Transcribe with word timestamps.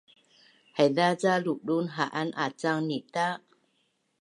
Haiza 0.77 1.07
ca 1.21 1.33
ludun 1.43 1.85
ha’an 1.95 2.29
acang 2.45 2.81
nita’? 2.87 3.25